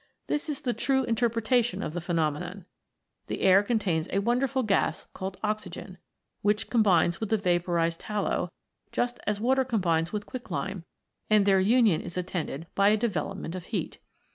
This 0.25 0.49
is 0.49 0.61
the 0.61 0.73
true 0.73 1.03
interpretation 1.03 1.83
of 1.83 1.93
the 1.93 2.01
phenomenon. 2.01 2.65
The 3.27 3.41
air 3.41 3.61
contains 3.61 4.07
a 4.11 4.17
wonderful 4.17 4.63
gas 4.63 5.05
called 5.13 5.37
oxygen, 5.43 5.99
which 6.41 6.71
combines 6.71 7.19
with 7.19 7.29
the 7.29 7.37
vaporized 7.37 7.99
tallow, 7.99 8.51
just 8.91 9.19
as 9.27 9.39
water 9.39 9.63
combines 9.63 10.11
with 10.11 10.25
quicklime, 10.25 10.85
and 11.29 11.45
their 11.45 11.59
union 11.59 12.01
is 12.01 12.17
attended 12.17 12.65
by 12.73 12.89
a 12.89 12.97
development 12.97 13.53
of 13.53 13.65
heat. 13.65 13.99